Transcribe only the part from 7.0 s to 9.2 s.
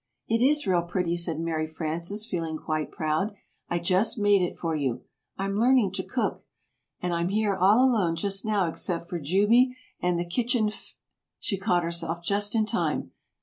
and I'm here all alone just now except for